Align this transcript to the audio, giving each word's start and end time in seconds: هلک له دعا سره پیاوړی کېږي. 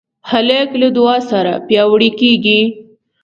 هلک 0.29 0.69
له 0.81 0.87
دعا 0.97 1.17
سره 1.31 1.53
پیاوړی 1.67 2.09
کېږي. 2.19 2.59